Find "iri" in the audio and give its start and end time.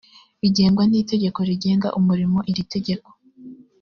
2.49-2.63